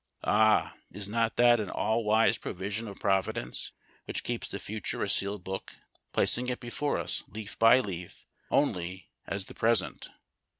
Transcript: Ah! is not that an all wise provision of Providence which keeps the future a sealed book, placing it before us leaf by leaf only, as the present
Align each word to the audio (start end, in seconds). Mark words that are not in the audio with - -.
Ah! 0.25 0.73
is 0.91 1.07
not 1.07 1.35
that 1.37 1.59
an 1.59 1.69
all 1.69 2.03
wise 2.03 2.39
provision 2.39 2.87
of 2.87 2.99
Providence 2.99 3.71
which 4.05 4.23
keeps 4.23 4.49
the 4.49 4.57
future 4.57 5.03
a 5.03 5.07
sealed 5.07 5.43
book, 5.43 5.75
placing 6.11 6.49
it 6.49 6.59
before 6.59 6.97
us 6.97 7.23
leaf 7.27 7.59
by 7.59 7.79
leaf 7.81 8.25
only, 8.49 9.11
as 9.27 9.45
the 9.45 9.53
present 9.53 10.09